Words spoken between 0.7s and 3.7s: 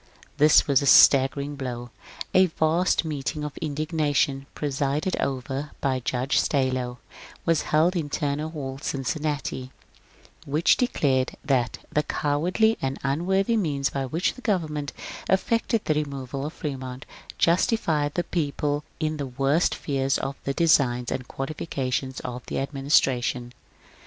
a staggering blow. A vast meeting of